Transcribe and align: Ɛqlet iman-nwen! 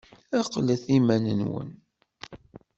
Ɛqlet 0.41 0.83
iman-nwen! 0.97 1.69